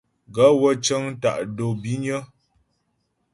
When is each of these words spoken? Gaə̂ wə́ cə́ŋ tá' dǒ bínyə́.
Gaə̂ 0.35 0.51
wə́ 0.61 0.73
cə́ŋ 0.85 1.03
tá' 1.21 1.41
dǒ 1.55 1.67
bínyə́. 1.81 2.21